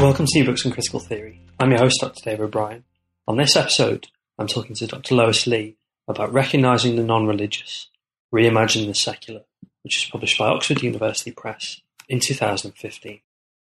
[0.00, 1.42] Welcome to New Books and Critical Theory.
[1.58, 2.22] I'm your host, Dr.
[2.24, 2.84] Dave O'Brien.
[3.28, 4.06] On this episode,
[4.38, 5.14] I'm talking to Dr.
[5.14, 5.76] Lois Lee
[6.08, 7.88] about recognizing the non-religious,
[8.32, 9.42] reimagining the secular,
[9.82, 13.20] which is published by Oxford University Press in 2015.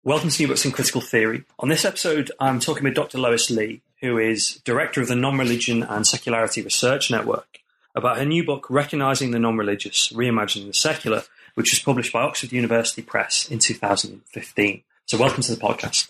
[0.03, 1.43] Welcome to New Books in Critical Theory.
[1.59, 3.19] On this episode, I'm talking with Dr.
[3.19, 7.59] Lois Lee, who is director of the Non-Religion and Secularity Research Network,
[7.93, 12.51] about her new book, Recognizing the Non-Religious, Reimagining the Secular, which was published by Oxford
[12.51, 14.81] University Press in 2015.
[15.05, 16.09] So welcome to the podcast.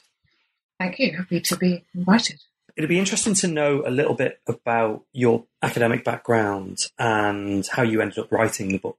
[0.79, 1.16] Thank you.
[1.16, 2.41] Happy to be invited.
[2.75, 8.01] It'd be interesting to know a little bit about your academic background and how you
[8.01, 8.97] ended up writing the book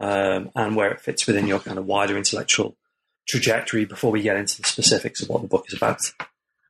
[0.00, 2.76] um, and where it fits within your kind of wider intellectual
[3.26, 6.00] trajectory before we get into the specifics of what the book is about.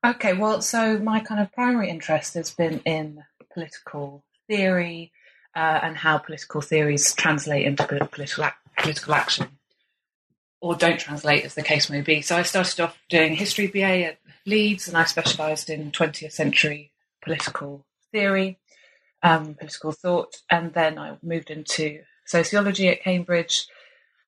[0.05, 5.13] Okay, well, so my kind of primary interest has been in political theory
[5.57, 9.54] uh, and how political theories translate into political, political action
[10.65, 12.23] or don't translate, as the case may be.
[12.23, 16.91] So I started off doing history BA at Leeds, and I specialised in 20th century
[17.23, 18.59] political theory,
[19.23, 23.67] um, political thought, and then I moved into sociology at Cambridge.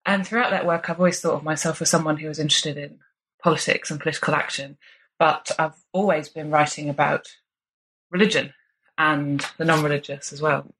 [0.04, 2.98] And throughout that work, I've always thought of myself as someone who was interested in
[3.42, 4.76] politics and political action,
[5.18, 7.28] but I've always been writing about
[8.10, 8.53] religion
[8.98, 10.70] and the non religious as well.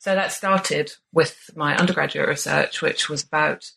[0.00, 3.70] So that started with my undergraduate research, which was about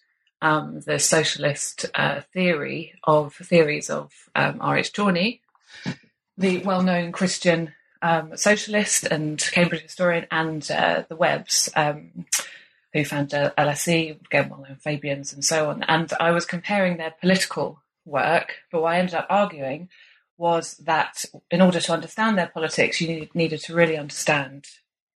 [0.43, 4.91] um, the socialist uh, theory of theories of um, R.H.
[4.91, 5.41] Tawney,
[6.37, 12.25] the well-known Christian um, socialist and Cambridge historian, and uh, the Webbs, um,
[12.91, 15.81] who found uh, LSE, again well-known Fabians, and so on.
[15.83, 19.87] And I was comparing their political work, but what I ended up arguing
[20.37, 24.65] was that in order to understand their politics, you needed to really understand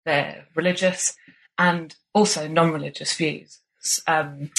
[0.05, 1.17] their religious
[1.59, 3.61] and also non-religious views.
[4.07, 4.51] Um,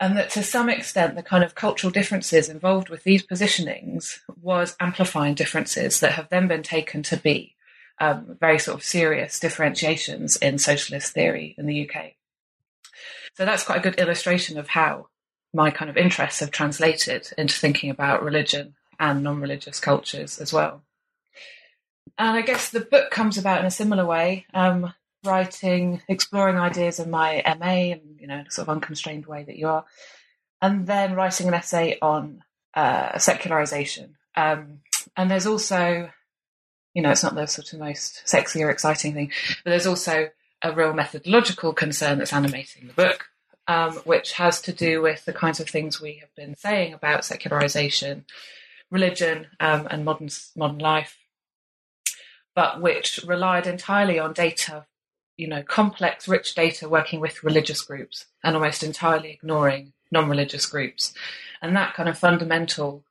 [0.00, 4.76] and that to some extent the kind of cultural differences involved with these positionings was
[4.80, 7.54] amplifying differences that have then been taken to be
[8.00, 12.12] um, very sort of serious differentiations in socialist theory in the UK.
[13.34, 15.08] So that's quite a good illustration of how
[15.52, 20.82] my kind of interests have translated into thinking about religion and non-religious cultures as well.
[22.18, 24.46] And I guess the book comes about in a similar way.
[24.52, 24.92] Um,
[25.24, 29.68] writing, exploring ideas in my MA, and you know, sort of unconstrained way that you
[29.68, 29.84] are,
[30.62, 32.42] and then writing an essay on
[32.74, 34.16] uh, secularization.
[34.36, 34.80] Um,
[35.16, 36.10] and there's also,
[36.94, 39.32] you know, it's not the sort of most sexy or exciting thing,
[39.64, 40.28] but there's also
[40.62, 43.26] a real methodological concern that's animating the book,
[43.66, 47.24] um, which has to do with the kinds of things we have been saying about
[47.24, 48.24] secularization,
[48.90, 51.18] religion, um, and modern modern life,
[52.54, 54.86] but which relied entirely on data
[55.38, 61.14] you know, complex, rich data working with religious groups and almost entirely ignoring non-religious groups.
[61.62, 63.04] And that kind of fundamental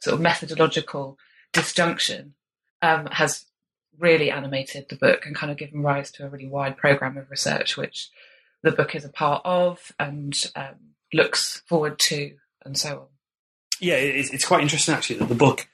[0.00, 1.18] sort of methodological
[1.52, 2.34] disjunction
[2.82, 3.44] um, has
[3.98, 7.30] really animated the book and kind of given rise to a really wide program of
[7.30, 8.10] research, which
[8.62, 12.34] the book is a part of and um, looks forward to,
[12.64, 13.06] and so on.
[13.78, 15.68] Yeah, it's, quite interesting actually that the book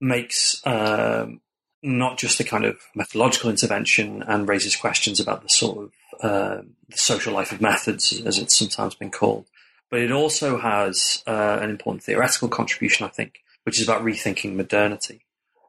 [0.00, 1.40] makes um,
[1.82, 6.70] not just a kind of methodological intervention and raises questions about the sort of um,
[6.88, 9.46] the social life of methods, as it's sometimes been called.
[9.90, 14.54] But it also has uh, an important theoretical contribution, I think, which is about rethinking
[14.54, 15.24] modernity.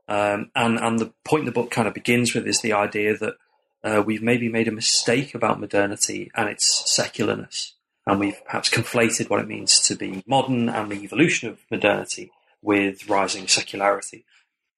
[0.08, 3.36] Um, and, and the point the book kind of begins with is the idea that
[3.84, 7.74] uh, we've maybe made a mistake about modernity and its secularness.
[8.08, 12.32] And we've perhaps conflated what it means to be modern and the evolution of modernity
[12.62, 14.26] with rising secularity.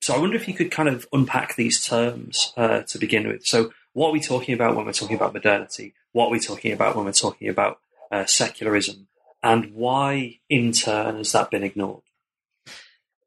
[0.01, 3.45] So I wonder if you could kind of unpack these terms uh, to begin with.
[3.45, 5.93] So, what are we talking about when we're talking about modernity?
[6.11, 7.79] What are we talking about when we're talking about
[8.11, 9.07] uh, secularism?
[9.43, 12.01] And why, in turn, has that been ignored?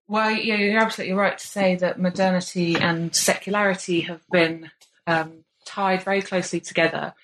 [0.08, 4.70] Well, yeah, you're absolutely right to say that modernity and secularity have been
[5.06, 7.14] um, tied very closely together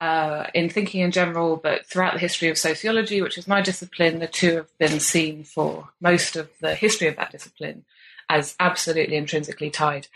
[0.00, 4.20] uh, in thinking in general, but throughout the history of sociology, which is my discipline,
[4.20, 7.84] the two have been seen for most of the history of that discipline
[8.28, 10.08] as absolutely intrinsically tied.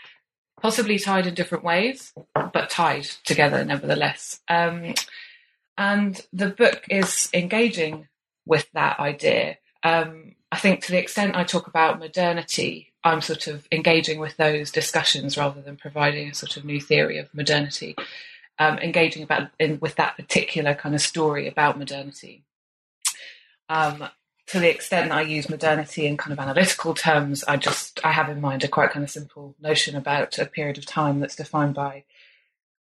[0.61, 4.41] Possibly tied in different ways, but tied together nevertheless.
[4.47, 4.93] Um,
[5.77, 8.07] and the book is engaging
[8.45, 9.57] with that idea.
[9.83, 14.37] Um, I think to the extent I talk about modernity, I'm sort of engaging with
[14.37, 17.95] those discussions rather than providing a sort of new theory of modernity
[18.61, 22.43] um, engaging about in, with that particular kind of story about modernity.
[23.69, 24.07] Um,
[24.51, 28.29] to the extent I use modernity in kind of analytical terms, I just I have
[28.29, 31.73] in mind a quite kind of simple notion about a period of time that's defined
[31.73, 32.03] by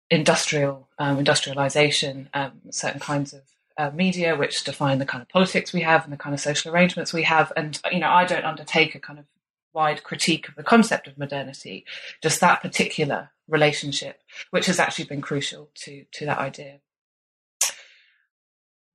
[0.09, 3.43] industrial um, industrialization, um, certain kinds of
[3.77, 6.73] uh, media which define the kind of politics we have and the kind of social
[6.73, 7.53] arrangements we have.
[7.57, 9.25] And you know, I don't undertake a kind of
[9.73, 11.85] wide critique of the concept of modernity,
[12.23, 14.21] just that particular relationship,
[14.51, 16.79] which has actually been crucial to, to that idea.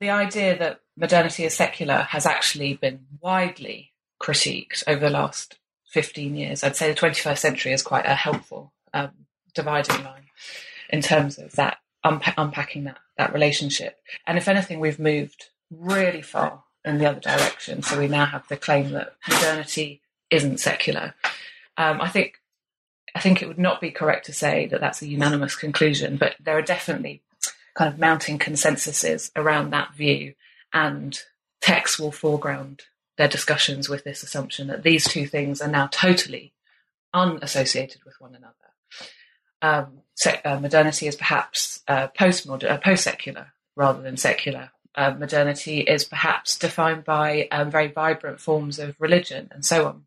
[0.01, 5.59] The idea that modernity is secular has actually been widely critiqued over the last
[5.91, 6.63] 15 years.
[6.63, 9.11] I'd say the 21st century is quite a helpful um,
[9.53, 10.25] dividing line
[10.89, 13.99] in terms of that unpa- unpacking that that relationship.
[14.25, 17.83] And if anything, we've moved really far in the other direction.
[17.83, 20.01] So we now have the claim that modernity
[20.31, 21.13] isn't secular.
[21.77, 22.39] Um, I think
[23.13, 26.33] I think it would not be correct to say that that's a unanimous conclusion, but
[26.39, 27.21] there are definitely
[27.75, 30.33] kind of mounting consensuses around that view,
[30.73, 31.19] and
[31.61, 32.83] texts will foreground
[33.17, 36.53] their discussions with this assumption that these two things are now totally
[37.13, 38.55] unassociated with one another.
[39.61, 44.71] Um, sec- uh, modernity is perhaps uh, post-modern, uh, post-secular rather than secular.
[44.95, 50.05] Uh, modernity is perhaps defined by um, very vibrant forms of religion and so on.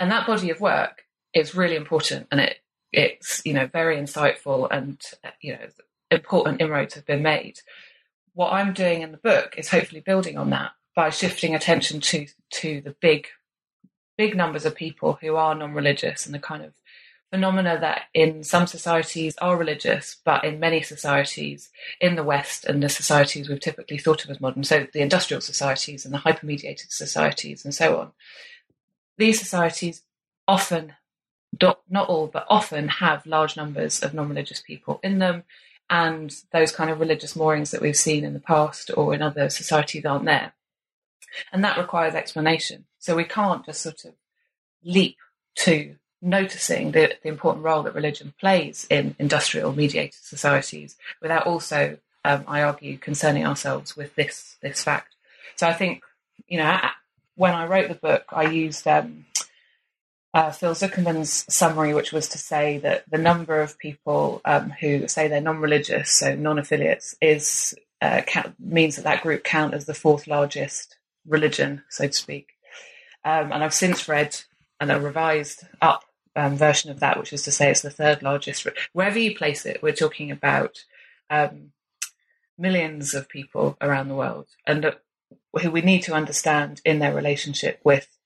[0.00, 1.04] And that body of work
[1.34, 2.58] is really important and it
[2.92, 5.00] it's you know very insightful and
[5.40, 5.66] you know
[6.10, 7.60] important inroads have been made.
[8.34, 12.26] What I'm doing in the book is hopefully building on that by shifting attention to
[12.50, 13.28] to the big
[14.16, 16.72] big numbers of people who are non-religious and the kind of
[17.30, 21.70] phenomena that in some societies are religious, but in many societies
[22.00, 25.40] in the West and the societies we've typically thought of as modern, so the industrial
[25.40, 28.12] societies and the hyper-mediated societies and so on,
[29.18, 30.02] these societies
[30.46, 30.94] often
[31.60, 35.42] not all, but often have large numbers of non religious people in them.
[35.88, 39.48] And those kind of religious moorings that we've seen in the past or in other
[39.50, 40.52] societies aren't there.
[41.52, 42.86] And that requires explanation.
[42.98, 44.14] So we can't just sort of
[44.82, 45.16] leap
[45.56, 51.98] to noticing the, the important role that religion plays in industrial mediated societies without also,
[52.24, 55.14] um, I argue, concerning ourselves with this, this fact.
[55.54, 56.02] So I think,
[56.48, 56.80] you know,
[57.36, 59.26] when I wrote the book, I used um,
[60.36, 65.08] uh, Phil Zuckerman's summary, which was to say that the number of people um, who
[65.08, 69.94] say they're non-religious, so non-affiliates, is uh, count, means that that group count as the
[69.94, 72.50] fourth largest religion, so to speak.
[73.24, 74.36] Um, and I've since read
[74.78, 76.04] and a revised up
[76.36, 78.66] um, version of that, which is to say it's the third largest.
[78.92, 80.84] Wherever you place it, we're talking about
[81.30, 81.72] um,
[82.58, 84.92] millions of people around the world, and uh,
[85.62, 88.18] who we need to understand in their relationship with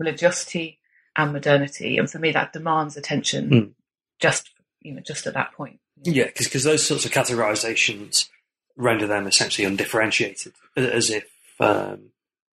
[0.00, 0.78] religiosity
[1.16, 1.98] and modernity.
[1.98, 3.72] And for me, that demands attention mm.
[4.20, 4.50] just,
[4.82, 5.80] you know, just at that point.
[6.02, 8.28] Yeah, because because those sorts of categorizations
[8.76, 11.24] render them essentially undifferentiated, as if
[11.58, 12.10] um,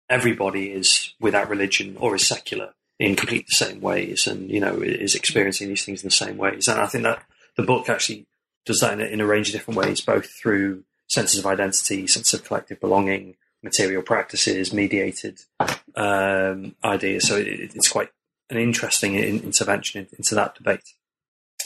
[0.08, 4.80] everybody is without religion or is secular in completely the same ways, and you know
[4.82, 6.68] is experiencing these things in the same ways.
[6.68, 7.24] And I think that
[7.56, 8.26] the book actually
[8.66, 12.06] does that in a, in a range of different ways, both through senses of identity,
[12.06, 15.40] sense of collective belonging, material practices, mediated
[15.96, 17.26] um, ideas.
[17.26, 18.10] So it, it's quite
[18.50, 20.82] an interesting in, intervention into that debate.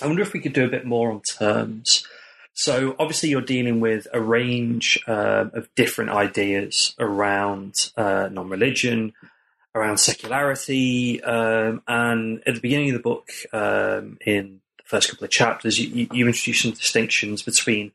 [0.02, 2.06] I wonder if we could do a bit more on terms.
[2.52, 9.12] So obviously you're dealing with a range uh, of different ideas around uh, non-religion,
[9.74, 15.24] around secularity, um, and at the beginning of the book, um, in the first couple
[15.24, 17.90] of chapters, you, you introduce some distinctions between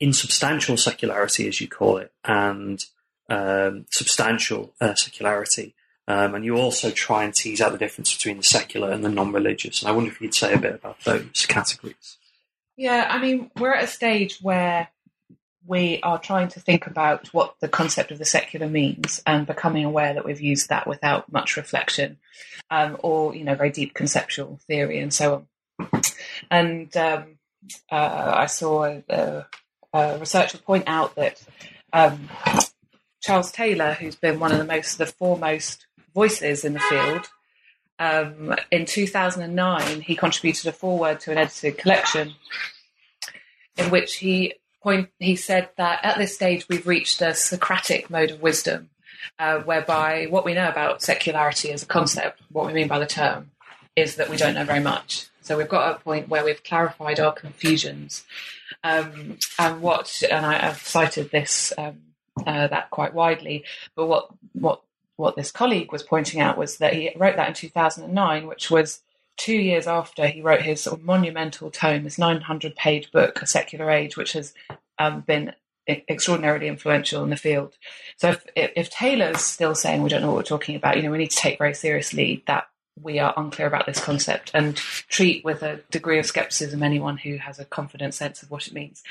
[0.00, 2.84] insubstantial secularity, as you call it, and
[3.28, 5.74] um, substantial uh, secularity.
[6.08, 9.08] Um, and you also try and tease out the difference between the secular and the
[9.08, 9.82] non-religious.
[9.82, 12.16] And I wonder if you'd say a bit about those categories.
[12.76, 14.88] Yeah, I mean, we're at a stage where
[15.66, 19.84] we are trying to think about what the concept of the secular means and becoming
[19.84, 22.18] aware that we've used that without much reflection
[22.70, 25.46] um, or, you know, very deep conceptual theory and so
[25.78, 26.02] on.
[26.50, 27.38] And um,
[27.90, 29.46] uh, I saw a,
[29.92, 31.40] a, researcher point out that
[31.92, 32.28] um,
[33.22, 37.28] Charles Taylor, who's been one of the most, the foremost voices in the field,
[37.98, 42.34] um, in 2009 he contributed a foreword to an edited collection
[43.76, 48.30] in which he point he said that at this stage we've reached a Socratic mode
[48.30, 48.90] of wisdom,
[49.38, 53.06] uh, whereby what we know about secularity as a concept, what we mean by the
[53.06, 53.50] term,
[53.96, 55.26] is that we don't know very much.
[55.42, 58.24] So we've got a point where we've clarified our confusions.
[58.82, 61.98] Um, and what, and I, have cited this um,
[62.46, 63.64] uh, that quite widely,
[63.94, 64.82] but what what
[65.20, 69.00] what this colleague was pointing out was that he wrote that in 2009, which was
[69.36, 73.46] two years after he wrote his sort of monumental tome, this 900 page book, A
[73.46, 74.54] Secular Age, which has
[74.98, 75.52] um, been
[75.88, 77.76] extraordinarily influential in the field.
[78.16, 81.10] So if, if Taylor's still saying we don't know what we're talking about, you know,
[81.10, 82.68] we need to take very seriously that
[83.02, 87.36] we are unclear about this concept and treat with a degree of skepticism anyone who
[87.36, 89.02] has a confident sense of what it means.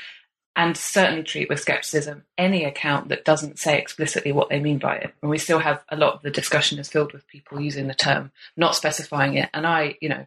[0.60, 4.96] And certainly treat with skepticism any account that doesn't say explicitly what they mean by
[4.96, 5.14] it.
[5.22, 7.94] And we still have a lot of the discussion is filled with people using the
[7.94, 9.48] term, not specifying it.
[9.54, 10.26] And I, you know,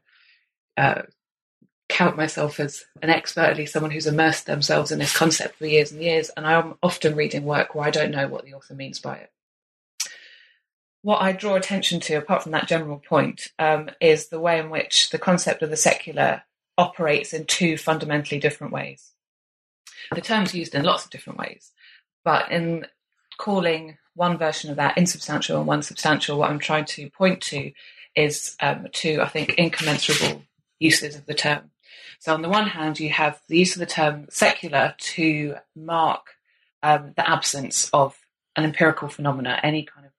[0.75, 1.03] uh,
[1.87, 5.67] count myself as an expert, at least someone who's immersed themselves in this concept for
[5.67, 6.31] years and years.
[6.35, 9.29] And I'm often reading work where I don't know what the author means by it
[11.03, 14.69] what I draw attention to, apart from that general point, um, is the way in
[14.69, 16.43] which the concept of the secular
[16.77, 19.12] operates in two fundamentally different ways.
[20.13, 21.71] The term's used in lots of different ways,
[22.23, 22.85] but in
[23.37, 27.71] calling one version of that insubstantial and one substantial, what I'm trying to point to
[28.15, 30.43] is um, two, I think, incommensurable
[30.79, 31.71] uses of the term.
[32.19, 36.35] So, on the one hand, you have the use of the term secular to mark
[36.81, 38.17] um, the absence of
[38.55, 40.13] an empirical phenomena, any kind of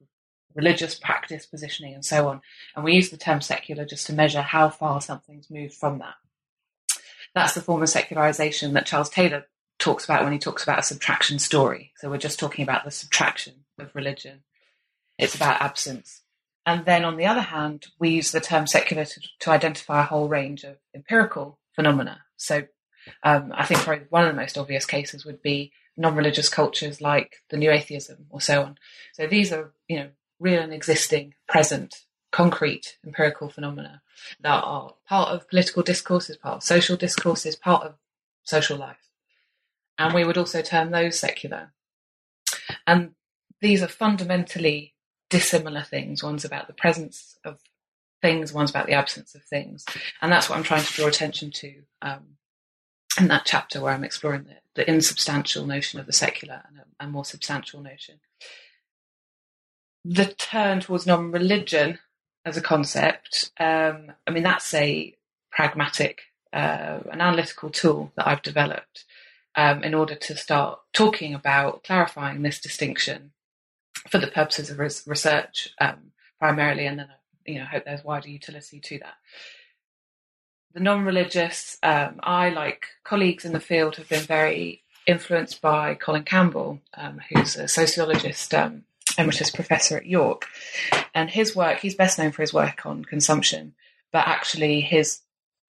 [0.55, 2.41] religious practice, positioning, and so on.
[2.75, 6.15] And we use the term secular just to measure how far something's moved from that.
[7.35, 9.47] That's the form of secularization that Charles Taylor
[9.79, 11.93] talks about when he talks about a subtraction story.
[11.97, 14.43] So we're just talking about the subtraction of religion.
[15.19, 16.23] It's about absence.
[16.67, 20.07] And then on the other hand, we use the term secular to, to identify a
[20.07, 22.23] whole range of empirical phenomena.
[22.37, 22.67] So
[23.23, 27.37] um, I think probably one of the most obvious cases would be non-religious cultures like
[27.51, 28.79] the new atheism or so on.
[29.13, 30.09] So these are, you know,
[30.41, 31.95] real and existing, present,
[32.33, 34.03] concrete empirical phenomena
[34.41, 37.95] that are part of political discourses, part of social discourses, part of
[38.43, 39.04] social life.
[39.99, 41.73] And we would also term those secular.
[42.87, 43.13] And
[43.61, 44.95] these are fundamentally
[45.31, 46.23] dissimilar things.
[46.23, 47.61] One's about the presence of
[48.23, 49.85] things, one's about the absence of things.
[50.21, 52.37] And that's what I'm trying to draw attention to um,
[53.19, 57.05] in that chapter where I'm exploring the, the insubstantial notion of the secular and a,
[57.05, 58.21] a more substantial notion
[60.05, 61.99] the turn towards non-religion
[62.45, 65.15] as a concept, um, I mean, that's a
[65.51, 66.23] pragmatic,
[66.53, 69.05] uh, an analytical tool that I've developed
[69.57, 73.33] um, in order to start talking about clarifying this distinction
[74.11, 77.09] for the purposes of res- research um, primarily, and then
[77.47, 79.15] you know, hope there's wider utility to that.
[80.73, 86.25] The non-religious, um, I like colleagues in the field have been very influenced by Colin
[86.25, 88.85] Campbell, um, who's a sociologist um,
[89.17, 90.47] emeritus professor at York.
[91.15, 93.75] And his work, he's best known for his work on consumption,
[94.13, 95.21] but actually his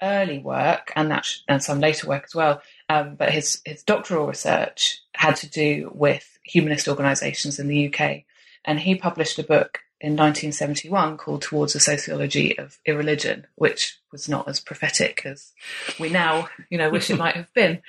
[0.02, 4.28] early work and that and some later work as well, um, but his his doctoral
[4.28, 8.24] research had to do with humanist organisations in the UK,
[8.64, 14.30] and he published a book in 1971 called Towards a Sociology of Irreligion, which was
[14.30, 15.54] not as prophetic as
[16.00, 17.82] we now, you know, wish it might have been.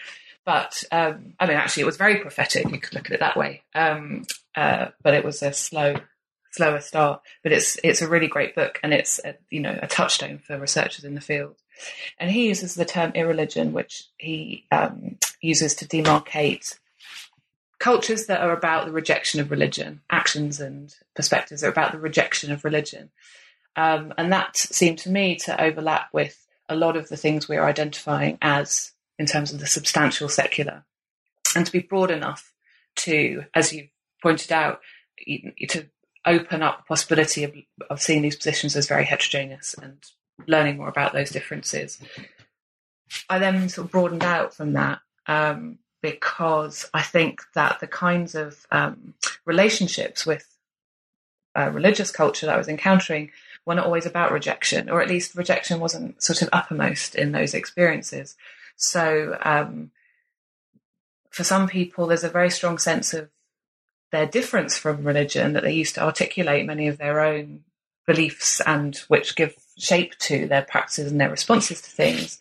[0.45, 2.71] But um, I mean, actually, it was very prophetic.
[2.71, 3.65] You could look at it that way.
[3.75, 4.25] Um,
[4.55, 5.97] uh, but it was a slow,
[6.53, 7.21] slower start.
[7.43, 10.59] But it's it's a really great book, and it's a, you know a touchstone for
[10.59, 11.57] researchers in the field.
[12.19, 16.79] And he uses the term irreligion, which he um, uses to demarcate
[17.79, 22.51] cultures that are about the rejection of religion, actions and perspectives are about the rejection
[22.51, 23.11] of religion.
[23.77, 27.65] Um, and that seemed to me to overlap with a lot of the things we're
[27.65, 30.85] identifying as in terms of the substantial secular,
[31.55, 32.53] and to be broad enough
[32.97, 33.89] to, as you
[34.23, 34.81] pointed out,
[35.69, 35.87] to
[36.27, 37.55] open up the possibility of,
[37.89, 39.99] of seeing these positions as very heterogeneous and
[40.47, 41.99] learning more about those differences.
[43.29, 48.35] I then sort of broadened out from that um, because I think that the kinds
[48.35, 49.15] of um,
[49.45, 50.47] relationships with
[51.57, 53.31] uh, religious culture that I was encountering
[53.65, 57.55] were not always about rejection, or at least rejection wasn't sort of uppermost in those
[57.55, 58.37] experiences.
[58.77, 59.91] So, um,
[61.31, 63.29] for some people, there's a very strong sense of
[64.13, 67.65] their difference from religion that they used to articulate many of their own
[68.07, 72.39] beliefs and which give shape to their practices and their responses to things.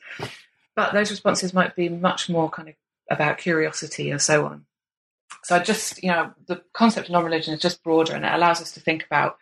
[0.76, 2.76] But those responses might be much more kind of
[3.10, 4.66] about curiosity and so on.
[5.44, 8.62] So I just, you know, the concept of non-religion is just broader and it allows
[8.62, 9.38] us to think about,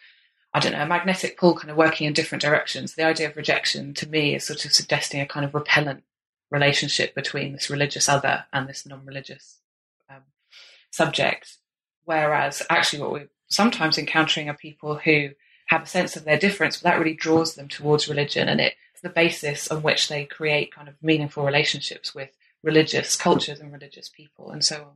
[0.53, 2.95] I don't know, a magnetic pull kind of working in different directions.
[2.95, 6.03] The idea of rejection to me is sort of suggesting a kind of repellent
[6.51, 9.59] relationship between this religious other and this non-religious
[10.09, 10.23] um,
[10.91, 11.57] subject.
[12.05, 15.29] Whereas actually what we're sometimes encountering are people who
[15.73, 19.01] have a sense of their difference, but that really draws them towards religion and it's
[19.01, 22.29] the basis on which they create kind of meaningful relationships with
[22.61, 24.93] religious cultures and religious people and so on.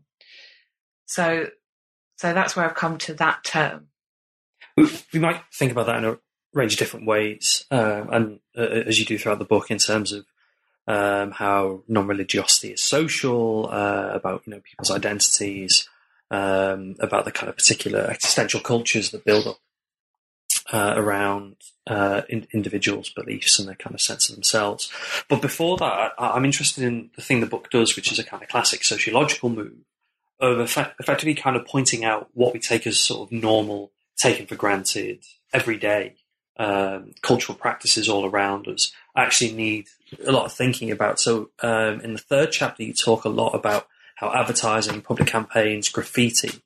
[1.05, 1.49] So,
[2.15, 3.87] so that's where I've come to that term.
[4.77, 6.19] We might think about that in a
[6.53, 10.11] range of different ways, um, and uh, as you do throughout the book, in terms
[10.11, 10.25] of
[10.87, 15.89] um, how non-religiosity is social, uh, about you know people's identities,
[16.29, 19.57] um, about the kind of particular existential cultures that build up
[20.71, 21.55] uh, around
[21.87, 24.91] uh, in, individuals' beliefs and their kind of sense of themselves.
[25.29, 28.23] But before that, I, am interested in the thing the book does, which is a
[28.23, 29.77] kind of classic sociological move
[30.39, 34.45] of effect, effectively kind of pointing out what we take as sort of normal, taken
[34.45, 36.15] for granted, everyday
[36.57, 39.87] um, cultural practices all around us actually need
[40.25, 41.19] a lot of thinking about.
[41.19, 45.89] So um, in the third chapter, you talk a lot about how advertising, public campaigns,
[45.89, 46.61] graffiti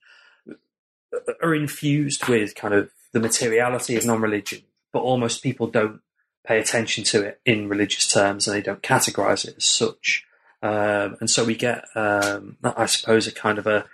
[1.43, 4.61] are infused with kind of the materiality of non-religion,
[4.93, 6.01] but almost people don't
[6.45, 10.25] pay attention to it in religious terms and they don't categorize it as such.
[10.63, 13.85] Um, and so we get, um, I suppose, a kind of a,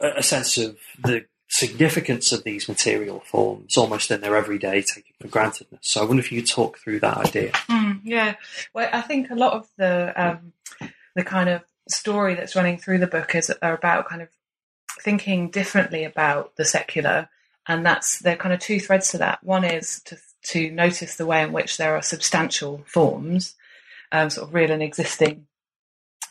[0.00, 5.28] a sense of the significance of these material forms almost in their everyday taken for
[5.28, 5.78] grantedness.
[5.82, 7.52] So I wonder if you could talk through that idea.
[7.68, 8.34] Mm, yeah,
[8.74, 10.52] well, I think a lot of the um,
[11.14, 14.28] the kind of story that's running through the book is are about kind of
[15.00, 17.28] thinking differently about the secular
[17.68, 19.42] and that's there are kind of two threads to that.
[19.42, 23.54] One is to to notice the way in which there are substantial forms,
[24.12, 25.46] um, sort of real and existing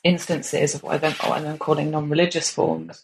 [0.03, 3.03] instances of what I'm, what I'm calling non-religious forms.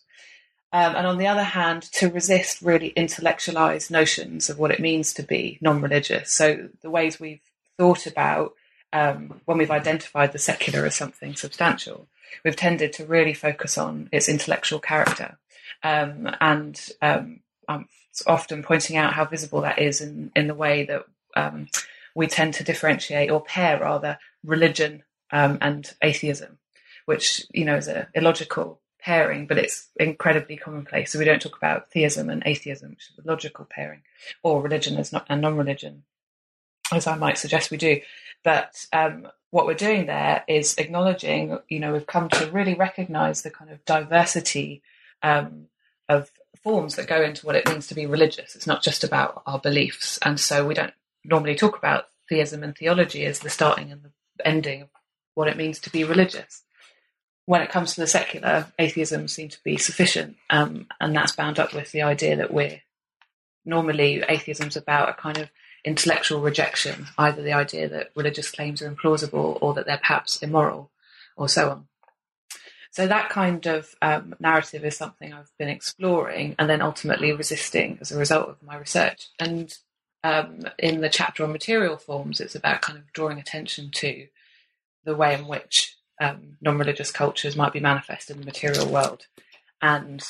[0.72, 5.14] Um, and on the other hand, to resist really intellectualized notions of what it means
[5.16, 6.32] to be non-religious.
[6.32, 7.42] So the ways we've
[7.78, 8.54] thought about
[8.94, 12.08] um, when we've identified the secular as something substantial,
[12.46, 15.38] we've tended to really focus on its intellectual character.
[15.84, 17.40] Um, and um,
[17.72, 17.88] I'm
[18.28, 21.06] often pointing out how visible that is in, in the way that
[21.36, 21.68] um,
[22.16, 26.58] we tend to differentiate or pair rather religion um, and atheism,
[27.06, 31.12] which you know is a illogical pairing, but it's incredibly commonplace.
[31.12, 34.02] So we don't talk about theism and atheism, which is a logical pairing,
[34.44, 36.04] or religion as not, and non-religion,
[36.92, 38.02] as I might suggest we do.
[38.44, 43.42] But um, what we're doing there is acknowledging, you know, we've come to really recognise
[43.42, 44.82] the kind of diversity
[45.24, 45.68] um,
[46.08, 46.32] of
[46.64, 48.56] forms that go into what it means to be religious.
[48.56, 50.20] It's not just about our beliefs.
[50.22, 50.94] And so we don't
[51.24, 54.90] normally talk about theism and theology as the starting and the ending of
[55.34, 56.64] what it means to be religious.
[57.46, 60.38] When it comes to the secular, atheism seems to be sufficient.
[60.50, 62.82] Um, and that's bound up with the idea that we're
[63.66, 65.50] normally atheism's about a kind of
[65.84, 70.92] intellectual rejection, either the idea that religious claims are implausible or that they're perhaps immoral
[71.36, 71.88] or so on.
[72.92, 77.98] So that kind of um, narrative is something I've been exploring and then ultimately resisting
[78.02, 79.30] as a result of my research.
[79.40, 79.74] And
[80.24, 84.28] um, in the chapter on material forms, it's about kind of drawing attention to
[85.06, 89.26] the way in which um, non-religious cultures might be manifested in the material world.
[89.82, 90.24] And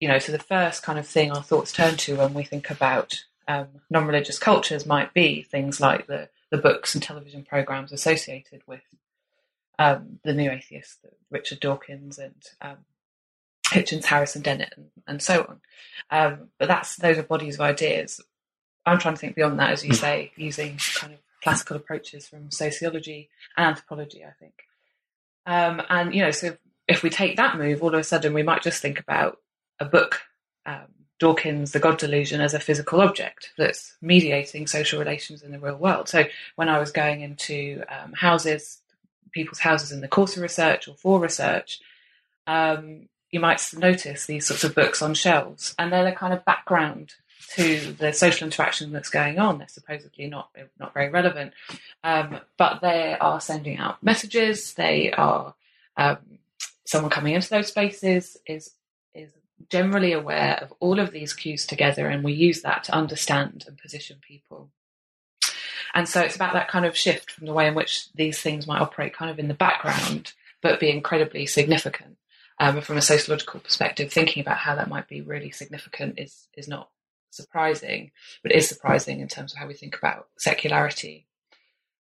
[0.00, 2.70] you know, so the first kind of thing our thoughts turn to when we think
[2.70, 8.62] about um, non-religious cultures might be things like the the books and television programs associated
[8.66, 8.82] with
[9.80, 10.98] um, the New Atheists,
[11.30, 12.76] Richard Dawkins and um,
[13.68, 15.60] Hitchens, Harris and Dennett, and, and so on.
[16.10, 18.20] Um, but that's those are bodies of ideas.
[18.84, 19.94] I'm trying to think beyond that, as you hmm.
[19.94, 24.22] say, using kind of classical approaches from sociology and anthropology.
[24.22, 24.52] I think,
[25.46, 28.42] um, and you know, so if we take that move, all of a sudden we
[28.42, 29.38] might just think about
[29.80, 30.20] a book.
[30.66, 30.88] Um,
[31.18, 35.76] Dawkins' The God Delusion as a physical object that's mediating social relations in the real
[35.76, 36.08] world.
[36.08, 36.24] So
[36.56, 38.80] when I was going into um, houses
[39.32, 41.80] people's houses in the course of research or for research,
[42.46, 46.44] um, you might notice these sorts of books on shelves, and they're the kind of
[46.44, 47.14] background
[47.54, 49.58] to the social interaction that's going on.
[49.58, 51.52] They're supposedly not not very relevant,
[52.04, 54.74] um, but they are sending out messages.
[54.74, 55.54] They are
[55.96, 56.18] um,
[56.86, 58.70] someone coming into those spaces is
[59.14, 59.32] is
[59.68, 63.78] generally aware of all of these cues together, and we use that to understand and
[63.78, 64.70] position people.
[65.94, 68.66] And so it's about that kind of shift from the way in which these things
[68.66, 72.16] might operate kind of in the background, but be incredibly significant.
[72.58, 76.68] Um, from a sociological perspective, thinking about how that might be really significant is is
[76.68, 76.90] not
[77.30, 78.10] surprising,
[78.42, 81.26] but it is surprising in terms of how we think about secularity.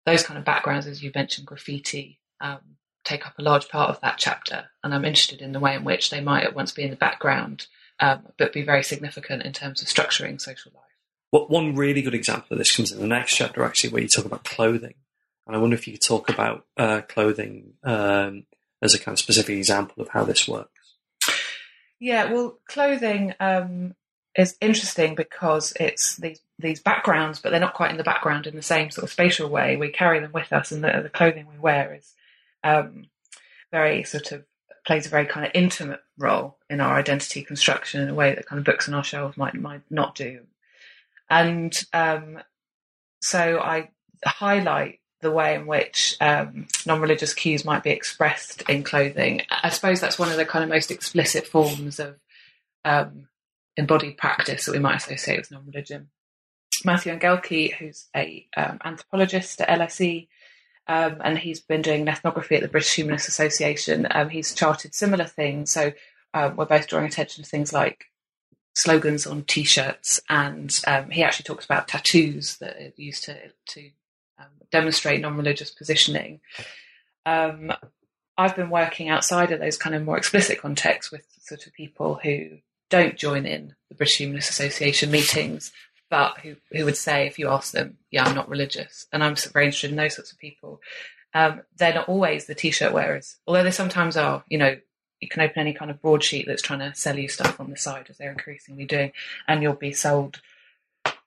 [0.04, 2.58] Those kind of backgrounds, as you mentioned, graffiti, um,
[3.04, 5.84] take up a large part of that chapter, and I'm interested in the way in
[5.84, 7.68] which they might at once be in the background,
[8.00, 10.91] um, but be very significant in terms of structuring social life.
[11.32, 14.08] Well, one really good example of this comes in the next chapter, actually, where you
[14.08, 14.94] talk about clothing.
[15.46, 18.44] And I wonder if you could talk about uh, clothing um,
[18.82, 20.70] as a kind of specific example of how this works.
[21.98, 23.94] Yeah, well, clothing um,
[24.36, 28.54] is interesting because it's these these backgrounds, but they're not quite in the background in
[28.54, 29.76] the same sort of spatial way.
[29.76, 32.12] We carry them with us, and the, the clothing we wear is
[32.62, 33.06] um,
[33.70, 34.44] very sort of
[34.86, 38.46] plays a very kind of intimate role in our identity construction in a way that
[38.46, 40.40] kind of books on our shelves might might not do.
[41.32, 42.40] And um,
[43.22, 43.88] so I
[44.22, 49.40] highlight the way in which um, non-religious cues might be expressed in clothing.
[49.50, 52.16] I suppose that's one of the kind of most explicit forms of
[52.84, 53.28] um,
[53.78, 56.10] embodied practice that we might associate with non-religion.
[56.84, 60.28] Matthew Engelke, who's a um, anthropologist at LSE,
[60.86, 64.06] um, and he's been doing ethnography at the British Humanist Association.
[64.10, 65.70] Um, he's charted similar things.
[65.70, 65.92] So
[66.34, 68.04] um, we're both drawing attention to things like
[68.74, 73.90] slogans on T-shirts, and um, he actually talks about tattoos that are used to to
[74.38, 76.40] um, demonstrate non-religious positioning.
[77.26, 77.72] Um,
[78.36, 82.18] I've been working outside of those kind of more explicit contexts with sort of people
[82.22, 82.58] who
[82.88, 85.72] don't join in the British Humanist Association meetings,
[86.10, 89.06] but who, who would say, if you ask them, yeah, I'm not religious.
[89.12, 90.80] And I'm very interested in those sorts of people.
[91.34, 94.76] Um, they're not always the t-shirt wearers, although they sometimes are, you know,
[95.22, 97.76] you can open any kind of broadsheet that's trying to sell you stuff on the
[97.76, 99.12] side as they're increasingly doing,
[99.46, 100.40] and you'll be sold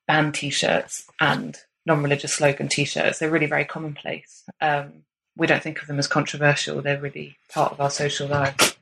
[0.06, 3.20] band t-shirts and non-religious slogan t-shirts.
[3.20, 4.44] They're really very commonplace.
[4.60, 5.04] Um,
[5.38, 6.82] we don't think of them as controversial.
[6.82, 8.76] They're really part of our social lives.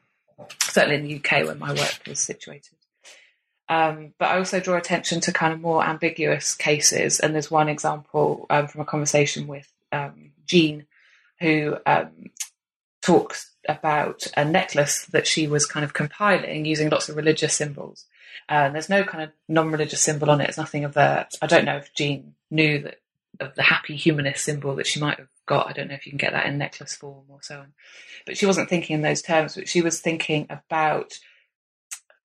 [0.62, 2.76] Certainly in the UK, where my work was situated.
[3.70, 7.20] Um, but I also draw attention to kind of more ambiguous cases.
[7.20, 10.86] And there's one example um, from a conversation with um, Jean,
[11.40, 11.78] who
[13.04, 18.06] talks about a necklace that she was kind of compiling using lots of religious symbols.
[18.50, 20.50] And there's no kind of non-religious symbol on it.
[20.50, 21.32] It's nothing of that.
[21.42, 23.00] I don't know if Jean knew that
[23.40, 25.68] of the happy humanist symbol that she might have got.
[25.68, 27.74] I don't know if you can get that in necklace form or so on.
[28.26, 29.56] But she wasn't thinking in those terms.
[29.56, 31.14] But she was thinking about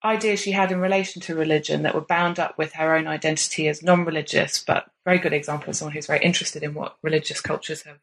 [0.05, 3.69] ideas she had in relation to religion that were bound up with her own identity
[3.69, 7.83] as non-religious, but very good example of someone who's very interested in what religious cultures
[7.83, 7.99] have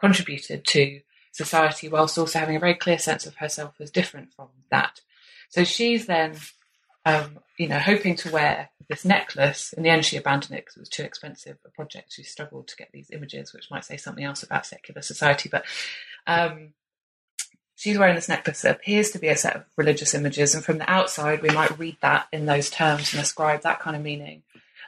[0.00, 1.00] contributed to
[1.34, 5.00] society, whilst also having a very clear sense of herself as different from that.
[5.48, 6.36] So she's then,
[7.04, 9.72] um, you know, hoping to wear this necklace.
[9.72, 12.12] In the end, she abandoned it because it was too expensive a project.
[12.12, 15.64] She struggled to get these images, which might say something else about secular society, but.
[16.26, 16.72] Um,
[17.76, 20.78] she's wearing this necklace that appears to be a set of religious images, and from
[20.78, 24.42] the outside, we might read that in those terms and ascribe that kind of meaning.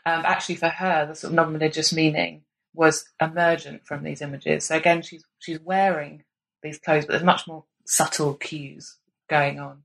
[0.07, 4.65] Um, actually, for her, the sort of non-religious meaning was emergent from these images.
[4.65, 6.23] So again, she's she's wearing
[6.67, 8.97] these clothes, but there's much more subtle cues
[9.29, 9.83] going on,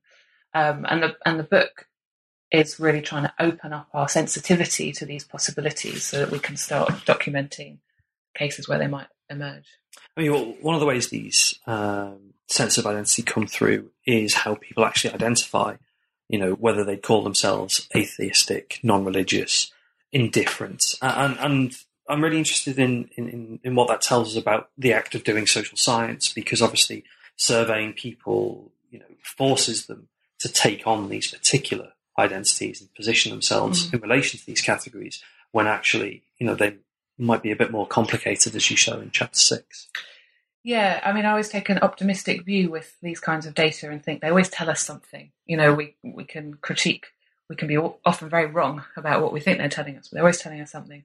[0.54, 1.88] um, and the and the book
[2.52, 6.58] is really trying to open up our sensitivity to these possibilities so that we can
[6.58, 7.78] start documenting
[8.36, 9.66] cases where they might emerge.
[10.18, 14.56] I mean, one of the ways these um, sense of identity come through is how
[14.56, 15.78] people actually identify,
[16.28, 19.72] you know, whether they call themselves atheistic, non-religious,
[20.12, 20.96] indifferent.
[21.02, 21.76] And, and
[22.12, 25.48] I'm really interested in, in, in what that tells us about the act of doing
[25.48, 27.06] social science, because obviously
[27.38, 33.86] surveying people, you know, forces them to take on these particular identities and position themselves
[33.86, 33.96] mm-hmm.
[33.96, 36.76] in relation to these categories when actually, you know, they
[37.18, 39.88] might be a bit more complicated as you show in chapter six.
[40.64, 44.04] Yeah, I mean, I always take an optimistic view with these kinds of data and
[44.04, 45.32] think they always tell us something.
[45.46, 47.08] You know, we we can critique,
[47.52, 50.40] we can be often very wrong about what we think they're telling us, they're always
[50.40, 51.04] telling us something.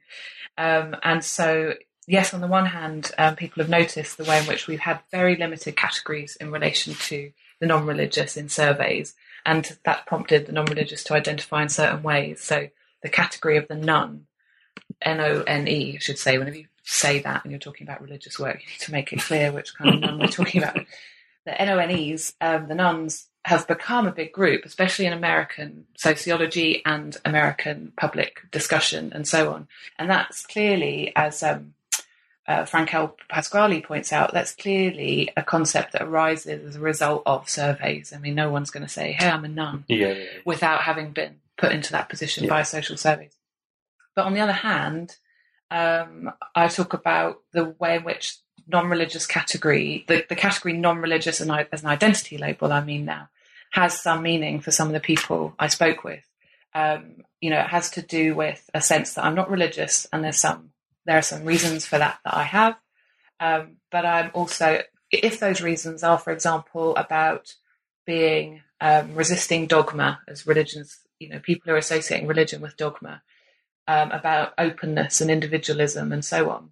[0.56, 1.74] Um, and so,
[2.06, 5.00] yes, on the one hand, um, people have noticed the way in which we've had
[5.10, 11.02] very limited categories in relation to the non-religious in surveys, and that prompted the non-religious
[11.04, 12.40] to identify in certain ways.
[12.40, 12.68] So,
[13.02, 14.26] the category of the none,
[15.02, 18.02] N O N E, I should say, whenever you say that and you're talking about
[18.02, 20.78] religious work, you need to make it clear which kind of nun we're talking about.
[21.44, 27.16] The NONEs, um, the nuns, have become a big group, especially in American sociology and
[27.24, 29.68] American public discussion and so on.
[30.00, 31.74] And that's clearly as um,
[32.48, 37.48] uh, Frankel Pasquale points out, that's clearly a concept that arises as a result of
[37.48, 38.12] surveys.
[38.12, 40.24] I mean, no one's going to say, "Hey, I'm a nun," Yeah, yeah, yeah.
[40.44, 43.36] without having been put into that position by social surveys.
[44.16, 45.16] But on the other hand,
[45.70, 51.52] um, I talk about the way in which non-religious category, the, the category non-religious and
[51.72, 53.28] as an identity label, I mean now,
[53.76, 56.24] has some meaning for some of the people I spoke with.
[56.74, 60.24] Um, you know, it has to do with a sense that I'm not religious, and
[60.24, 60.70] there's some
[61.04, 62.76] there are some reasons for that that I have.
[63.38, 67.52] Um, but I'm also, if those reasons are, for example, about
[68.06, 73.22] being um, resisting dogma as religions, you know, people are associating religion with dogma,
[73.86, 76.70] um, about openness and individualism and so on.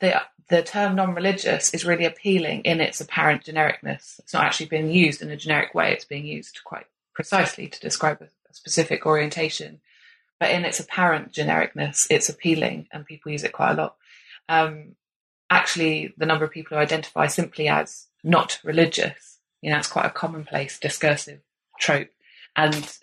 [0.00, 4.18] The the term non-religious is really appealing in its apparent genericness.
[4.18, 5.92] It's not actually being used in a generic way.
[5.92, 9.80] It's being used quite precisely to describe a, a specific orientation.
[10.40, 13.96] But in its apparent genericness, it's appealing, and people use it quite a lot.
[14.48, 14.96] Um,
[15.50, 20.06] actually, the number of people who identify simply as not religious, you know, it's quite
[20.06, 21.40] a commonplace discursive
[21.78, 22.10] trope,
[22.56, 22.98] and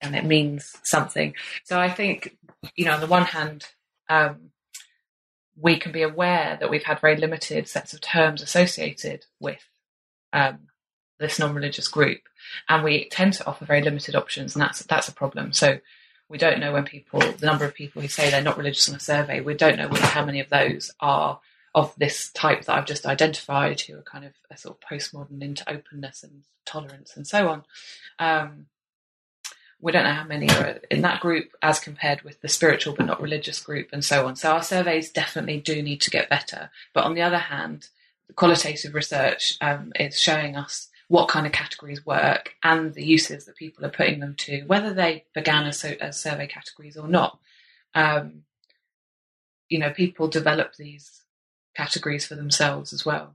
[0.00, 1.34] and it means something.
[1.64, 2.36] So I think,
[2.74, 3.66] you know, on the one hand,
[4.08, 4.50] um,
[5.62, 9.64] we can be aware that we've had very limited sets of terms associated with
[10.32, 10.58] um,
[11.20, 12.22] this non-religious group,
[12.68, 15.52] and we tend to offer very limited options, and that's that's a problem.
[15.52, 15.78] So
[16.28, 18.96] we don't know when people, the number of people who say they're not religious on
[18.96, 21.40] a survey, we don't know how many of those are
[21.74, 25.42] of this type that I've just identified, who are kind of a sort of postmodern
[25.42, 27.64] into openness and tolerance and so on.
[28.18, 28.66] Um,
[29.82, 33.04] we don't know how many are in that group as compared with the spiritual but
[33.04, 34.36] not religious group and so on.
[34.36, 36.70] So our surveys definitely do need to get better.
[36.94, 37.88] But on the other hand,
[38.28, 43.44] the qualitative research um, is showing us what kind of categories work and the uses
[43.44, 47.08] that people are putting them to, whether they began as, so, as survey categories or
[47.08, 47.40] not.
[47.92, 48.44] Um,
[49.68, 51.22] you know, people develop these
[51.74, 53.34] categories for themselves as well.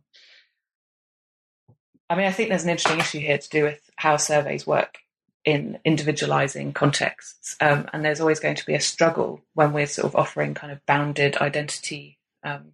[2.10, 5.00] I mean, I think there's an interesting issue here to do with how surveys work
[5.48, 7.56] in individualizing contexts.
[7.62, 10.74] Um, and there's always going to be a struggle when we're sort of offering kind
[10.74, 12.74] of bounded identity um,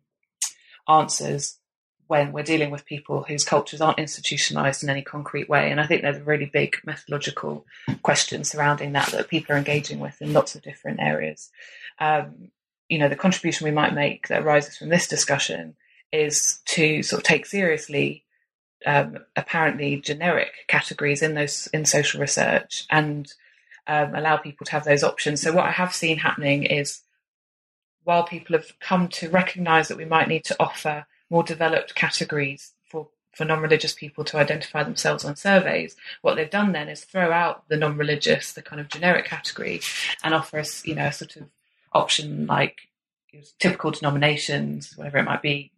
[0.89, 1.59] answers
[2.07, 5.69] when we're dealing with people whose cultures aren't institutionalized in any concrete way.
[5.69, 7.63] And I think there's a really big methodological
[8.01, 11.51] question surrounding that that people are engaging with in lots of different areas.
[11.99, 12.49] Um,
[12.89, 15.75] you know, the contribution we might make that arises from this discussion
[16.11, 18.22] is to sort of take seriously
[18.85, 23.33] um, apparently generic categories in those in social research and
[23.87, 25.41] um, allow people to have those options.
[25.41, 27.01] So what I have seen happening is
[28.03, 32.73] while people have come to recognise that we might need to offer more developed categories
[32.89, 37.31] for, for non-religious people to identify themselves on surveys, what they've done then is throw
[37.31, 39.81] out the non-religious, the kind of generic category,
[40.23, 41.43] and offer us, you know, a sort of
[41.93, 42.89] option like
[43.59, 45.71] typical denominations, whatever it might be,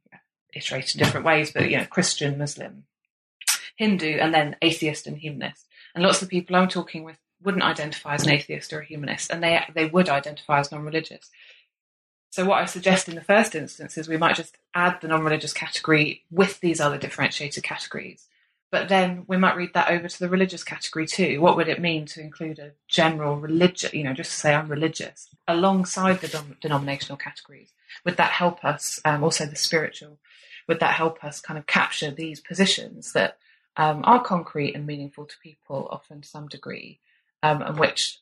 [0.54, 2.86] iterated in different ways, but you know, Christian, Muslim,
[3.76, 5.66] Hindu, and then atheist and humanist.
[5.94, 8.86] And lots of the people I'm talking with wouldn't identify as an atheist or a
[8.86, 11.30] humanist, and they they would identify as non-religious.
[12.32, 15.54] So what I suggest in the first instance is we might just add the non-religious
[15.54, 18.28] category with these other differentiated categories.
[18.72, 21.40] But then we might read that over to the religious category too.
[21.40, 24.68] What would it mean to include a general religion, you know, just to say I'm
[24.68, 27.72] religious, alongside the dom- denominational categories?
[28.04, 30.18] Would that help us, um, also the spiritual,
[30.68, 33.38] would that help us kind of capture these positions that
[33.78, 37.00] um, are concrete and meaningful to people, often to some degree,
[37.44, 38.20] um, and which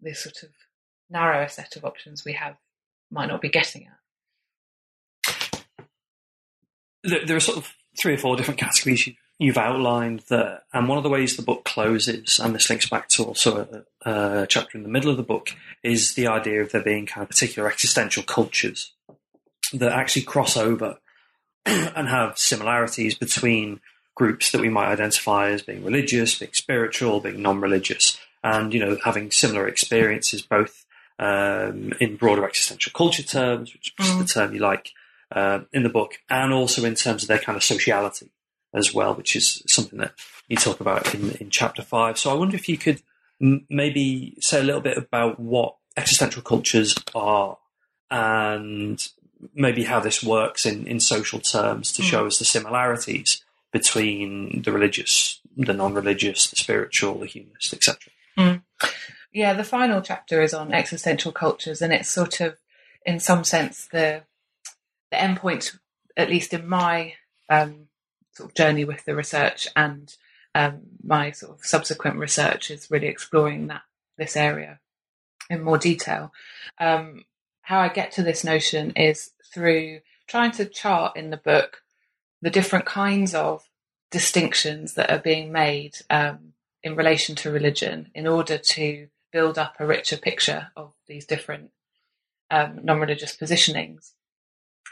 [0.00, 0.50] this sort of
[1.10, 2.56] narrower set of options we have
[3.10, 3.98] might not be getting at.
[7.04, 10.98] There, are sort of three or four different categories you, you've outlined there, and one
[10.98, 14.78] of the ways the book closes, and this links back to also a, a chapter
[14.78, 15.50] in the middle of the book,
[15.82, 18.92] is the idea of there being kind of particular existential cultures
[19.72, 20.98] that actually cross over
[21.66, 23.80] and have similarities between
[24.14, 28.96] groups that we might identify as being religious, being spiritual, being non-religious, and you know
[29.04, 30.84] having similar experiences both
[31.18, 34.90] um, in broader existential culture terms, which is the term you like
[35.32, 38.30] uh, in the book, and also in terms of their kind of sociality
[38.74, 40.12] as well, which is something that
[40.48, 42.18] you talk about in, in chapter five.
[42.18, 43.02] So I wonder if you could
[43.40, 47.56] m- maybe say a little bit about what existential cultures are
[48.10, 49.06] and
[49.54, 53.43] maybe how this works in, in social terms to show us the similarities
[53.74, 57.96] between the religious, the non-religious, the spiritual, the humanist, etc.
[59.32, 62.56] Yeah, the final chapter is on existential cultures, and it's sort of,
[63.04, 64.22] in some sense, the
[65.10, 65.76] the endpoint,
[66.16, 67.14] at least in my
[67.50, 67.88] um,
[68.32, 70.14] sort of journey with the research and
[70.54, 73.82] um, my sort of subsequent research is really exploring that
[74.16, 74.78] this area
[75.50, 76.32] in more detail.
[76.78, 77.24] Um,
[77.62, 81.83] how I get to this notion is through trying to chart in the book
[82.44, 83.66] the different kinds of
[84.10, 86.52] distinctions that are being made um,
[86.82, 91.70] in relation to religion in order to build up a richer picture of these different
[92.50, 94.10] um, non-religious positionings,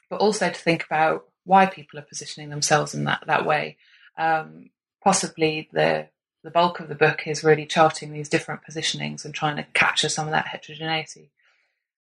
[0.09, 3.77] but also to think about why people are positioning themselves in that that way.
[4.17, 4.71] Um,
[5.05, 6.09] possibly the
[6.43, 10.09] the bulk of the book is really charting these different positionings and trying to capture
[10.09, 11.31] some of that heterogeneity.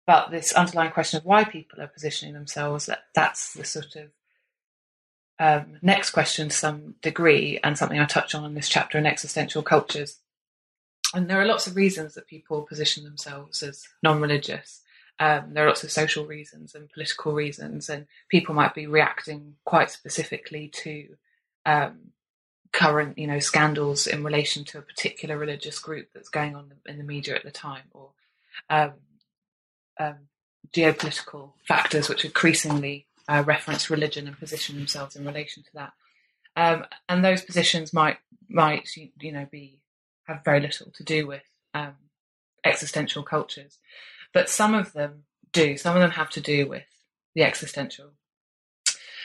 [0.05, 4.09] But this underlying question of why people are positioning themselves, that, that's the sort of
[5.39, 9.05] um, next question to some degree, and something I touch on in this chapter in
[9.05, 10.17] existential cultures.
[11.13, 14.81] And there are lots of reasons that people position themselves as non religious.
[15.17, 19.55] Um, there are lots of social reasons and political reasons, and people might be reacting
[19.65, 21.15] quite specifically to
[21.65, 22.11] um,
[22.73, 26.97] current, you know, scandals in relation to a particular religious group that's going on in
[26.97, 28.09] the media at the time, or
[28.69, 28.93] um,
[29.99, 30.15] um
[30.73, 35.93] geopolitical factors which increasingly uh, reference religion and position themselves in relation to that.
[36.55, 38.17] Um, and those positions might
[38.49, 39.79] might you know be
[40.27, 41.93] have very little to do with um,
[42.65, 43.77] existential cultures,
[44.33, 45.77] but some of them do.
[45.77, 46.85] Some of them have to do with
[47.35, 48.11] the existential.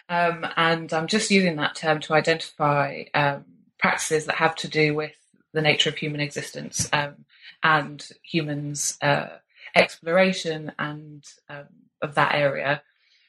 [0.09, 3.47] Um, and I'm just using that term to identify um,
[3.79, 5.17] practices that have to do with
[5.55, 7.25] the nature of human existence um,
[7.63, 9.29] and humans' uh,
[9.75, 11.69] exploration and um,
[12.03, 12.83] of that area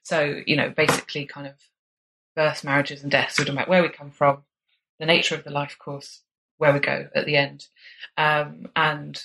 [0.06, 1.56] so, you know, basically kind of
[2.36, 4.44] births, marriages, and deaths, talking about where we come from,
[5.00, 6.22] the nature of the life course,
[6.60, 7.66] where we go at the end.
[8.16, 9.20] Um, and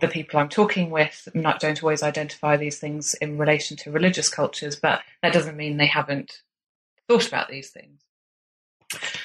[0.00, 4.28] the people I'm talking with not, don't always identify these things in relation to religious
[4.28, 6.42] cultures, but that doesn't mean they haven't
[7.08, 8.00] thought about these things.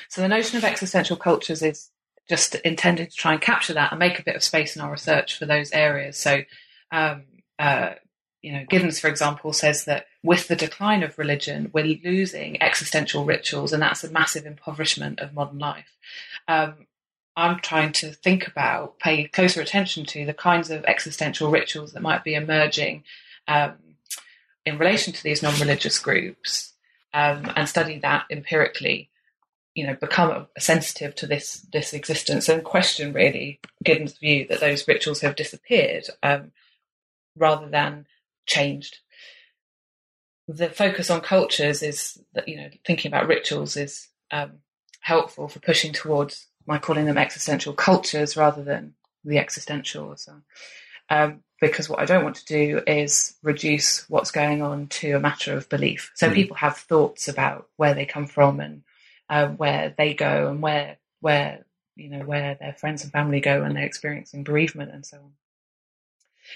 [0.08, 1.89] So the notion of existential cultures is
[2.30, 4.91] just intended to try and capture that and make a bit of space in our
[4.91, 6.15] research for those areas.
[6.15, 6.43] So,
[6.91, 7.23] um,
[7.58, 7.93] uh,
[8.41, 13.23] you know, Giddens, for example, says that with the decline of religion, we're losing existential
[13.23, 15.91] rituals, and that's a massive impoverishment of modern life.
[16.49, 16.73] Um,
[17.37, 22.01] I'm trying to think about, pay closer attention to the kinds of existential rituals that
[22.01, 23.05] might be emerging
[23.47, 23.75] um,
[24.65, 26.73] in relation to these non-religious groups,
[27.13, 29.09] um, and study that empirically.
[29.75, 34.87] You know, become sensitive to this this existence and question really Giddens' view that those
[34.87, 36.51] rituals have disappeared, um,
[37.37, 38.07] rather than
[38.47, 38.97] changed.
[40.47, 44.60] The focus on cultures is that, you know, thinking about rituals is um,
[45.01, 50.15] helpful for pushing towards my calling them existential cultures rather than the existential.
[50.15, 50.41] So,
[51.10, 55.19] um, because what I don't want to do is reduce what's going on to a
[55.19, 56.12] matter of belief.
[56.15, 56.33] So mm.
[56.33, 58.83] people have thoughts about where they come from and
[59.29, 63.63] uh, where they go and where where you know where their friends and family go
[63.63, 65.31] when they're experiencing bereavement and so on.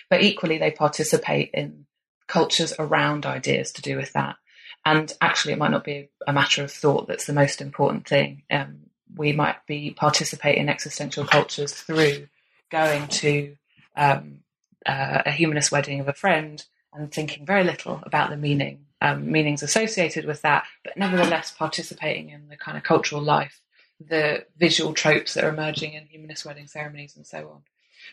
[0.09, 1.85] But equally, they participate in
[2.31, 4.37] cultures around ideas to do with that.
[4.85, 8.43] And actually, it might not be a matter of thought that's the most important thing.
[8.49, 8.77] Um,
[9.15, 12.29] we might be participating in existential cultures through
[12.69, 13.57] going to
[13.97, 14.39] um,
[14.85, 16.63] uh, a humanist wedding of a friend
[16.93, 22.29] and thinking very little about the meaning, um, meanings associated with that, but nevertheless participating
[22.29, 23.59] in the kind of cultural life,
[23.99, 27.61] the visual tropes that are emerging in humanist wedding ceremonies and so on.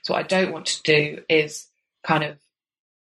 [0.02, 1.68] So what I don't want to do is
[2.02, 2.38] kind of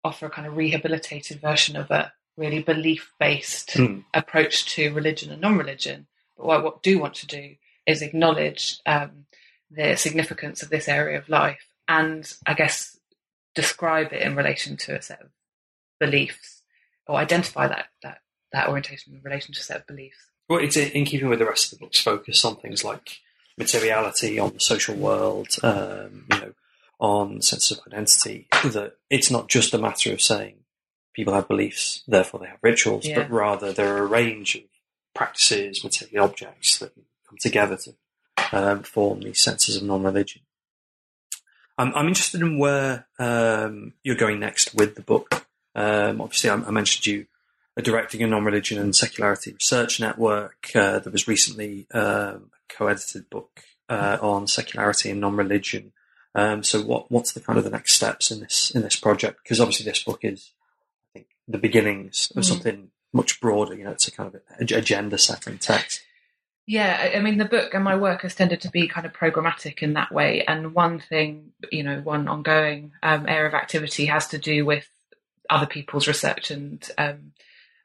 [0.03, 4.03] offer a kind of rehabilitated version of a really belief based mm.
[4.13, 6.07] approach to religion and non religion.
[6.37, 9.25] But what I do want to do is acknowledge um,
[9.69, 12.97] the significance of this area of life and I guess
[13.55, 15.29] describe it in relation to a set of
[15.99, 16.61] beliefs
[17.07, 18.19] or identify that, that,
[18.53, 20.17] that orientation in relation to a set of beliefs.
[20.47, 23.19] Well, it's in keeping with the rest of the book's focus on things like
[23.57, 26.53] materiality, on the social world, um, you know,
[26.99, 30.55] on sense of identity that it's not just a matter of saying
[31.13, 33.15] people have beliefs, therefore they have rituals, yeah.
[33.15, 34.61] but rather there are a range of
[35.13, 36.93] practices, material objects that
[37.27, 37.93] come together to
[38.51, 40.41] um, form these senses of non-religion.
[41.77, 45.45] I'm, I'm interested in where um, you're going next with the book.
[45.75, 47.25] Um, obviously, I, I, mentioned you
[47.77, 50.71] are directing a non-religion and secularity research network.
[50.75, 55.93] Uh, there was recently um, a co-edited book uh, on secularity and non-religion
[56.35, 59.39] um, so what what's the kind of the next steps in this in this project?
[59.43, 60.51] Because obviously this book is,
[61.11, 62.53] I think, the beginnings of mm-hmm.
[62.53, 63.73] something much broader.
[63.73, 66.01] You know, it's a kind of agenda setting text.
[66.67, 69.79] Yeah, I mean, the book and my work has tended to be kind of programmatic
[69.79, 70.43] in that way.
[70.47, 74.87] And one thing, you know, one ongoing um, area of activity has to do with
[75.49, 77.31] other people's research and um,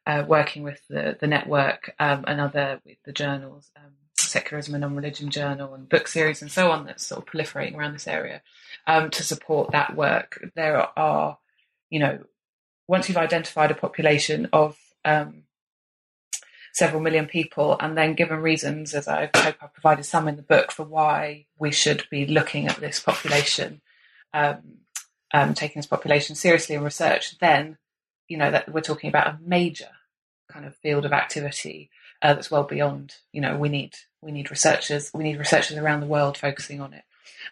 [0.07, 3.71] uh, working with the the network um, and other with the journals.
[4.17, 7.93] Secularism and Non-Religion Journal and book series and so on that's sort of proliferating around
[7.93, 8.43] this area
[8.87, 10.51] um, to support that work.
[10.55, 11.39] There are,
[11.91, 12.25] you know,
[12.87, 15.45] once you've identified a population of um,
[16.73, 20.43] several million people, and then given reasons, as I hope I've provided some in the
[20.43, 23.81] book, for why we should be looking at this population,
[24.35, 24.79] um,
[25.33, 27.79] um, taking this population seriously in research, then
[28.29, 29.91] you know that we're talking about a major
[30.51, 31.91] kind of field of activity
[32.25, 33.15] uh, that's well beyond.
[33.33, 36.95] You know, we need we need researchers we need researchers around the world focusing on
[36.95, 37.05] it.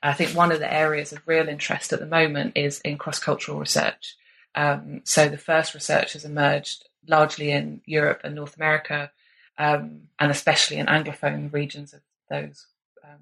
[0.02, 3.18] I think one of the areas of real interest at the moment is in cross
[3.18, 4.16] cultural research.
[4.54, 9.12] Um, so the first research has emerged largely in Europe and North America,
[9.58, 12.00] um, and especially in Anglophone regions of
[12.30, 12.66] those
[13.04, 13.20] um,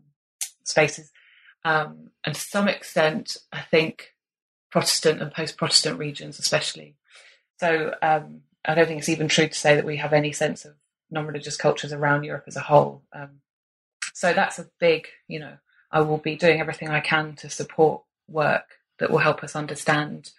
[0.62, 1.10] spaces.
[1.64, 4.14] Um, and to some extent, I think
[4.70, 6.94] Protestant and post Protestant regions, especially.
[7.58, 10.64] So um, I don't think it's even true to say that we have any sense
[10.64, 10.74] of
[11.10, 13.02] non religious cultures around Europe as a whole.
[13.12, 13.40] Um,
[14.14, 15.54] so that's a big, you know,
[15.90, 20.30] I will be doing everything I can to support work that will help us understand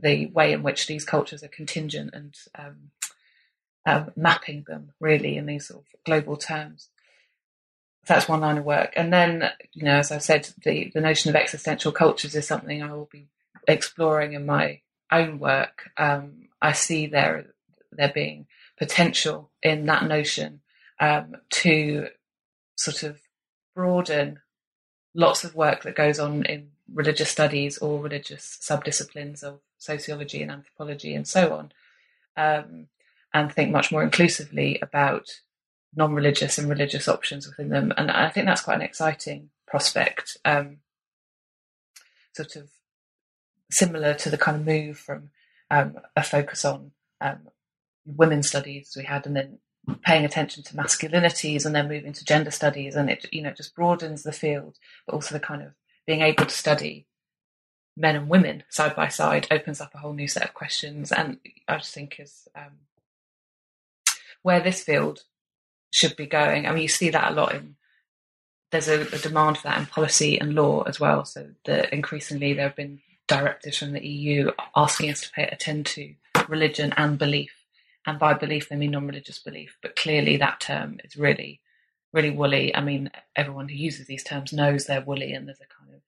[0.00, 2.90] the way in which these cultures are contingent and um,
[3.86, 6.88] um, mapping them really in these sort of global terms.
[8.06, 8.92] That's one line of work.
[8.96, 12.82] And then, you know, as I said, the, the notion of existential cultures is something
[12.82, 13.28] I will be
[13.66, 14.80] exploring in my
[15.12, 15.90] own work.
[15.96, 17.46] Um, I see there
[17.92, 18.46] there being
[18.78, 20.60] potential in that notion
[21.00, 22.08] um, to
[22.76, 23.20] sort of
[23.74, 24.40] broaden
[25.14, 30.50] lots of work that goes on in religious studies or religious subdisciplines of sociology and
[30.50, 31.72] anthropology and so on,
[32.36, 32.86] um,
[33.34, 35.40] and think much more inclusively about
[35.94, 37.92] non-religious and religious options within them.
[37.96, 40.78] And I think that's quite an exciting prospect, um,
[42.34, 42.70] sort of
[43.70, 45.30] similar to the kind of move from
[45.70, 47.48] um, a focus on um,
[48.16, 49.58] women's studies we had, and then
[50.02, 53.74] paying attention to masculinities, and then moving to gender studies, and it you know just
[53.74, 55.72] broadens the field, but also the kind of
[56.06, 57.06] being able to study
[57.96, 61.38] men and women side by side opens up a whole new set of questions, and
[61.66, 62.78] I just think is um,
[64.42, 65.24] where this field
[65.90, 66.66] should be going.
[66.66, 67.76] I mean, you see that a lot in
[68.70, 71.24] there's a, a, demand for that in policy and law as well.
[71.24, 75.86] So that increasingly there have been directives from the EU asking us to pay attend
[75.86, 76.14] to
[76.48, 77.57] religion and belief.
[78.08, 79.76] And by belief, they mean non-religious belief.
[79.82, 81.60] But clearly, that term is really,
[82.14, 82.74] really woolly.
[82.74, 86.00] I mean, everyone who uses these terms knows they're woolly, and there's a kind of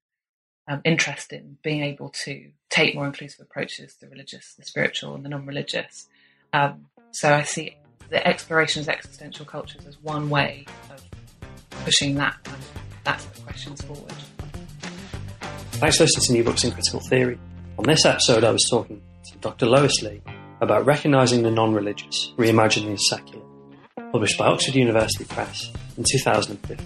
[0.66, 5.14] um, interest in being able to take more inclusive approaches to the religious, the spiritual,
[5.14, 6.08] and the non-religious.
[6.54, 7.76] Um, so I see
[8.08, 11.04] the exploration of existential cultures as one way of
[11.84, 12.62] pushing that kind
[13.04, 14.14] that of questions forward.
[15.72, 17.38] Thanks for listening to New Books in Critical Theory.
[17.78, 19.66] On this episode, I was talking to Dr.
[19.66, 20.22] Lois Lee
[20.60, 23.44] about recognising the non-religious, reimagining the secular,
[24.12, 26.78] published by Oxford University Press in 2015.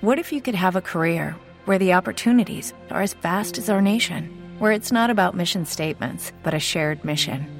[0.00, 3.82] What if you could have a career where the opportunities are as vast as our
[3.82, 7.59] nation, where it's not about mission statements, but a shared mission?